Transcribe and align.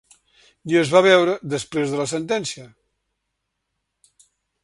I 0.71 0.77
es 0.79 0.93
va 0.93 1.01
veure 1.05 1.35
després 1.55 1.93
de 1.93 1.99
la 2.01 2.07
sentència. 2.13 2.65